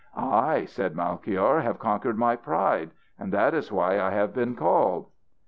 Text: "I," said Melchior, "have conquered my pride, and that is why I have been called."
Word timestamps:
"I," 0.17 0.65
said 0.65 0.95
Melchior, 0.95 1.59
"have 1.59 1.77
conquered 1.77 2.17
my 2.17 2.35
pride, 2.35 2.89
and 3.19 3.31
that 3.33 3.53
is 3.53 3.71
why 3.71 3.99
I 4.01 4.09
have 4.09 4.33
been 4.33 4.55
called." 4.55 5.05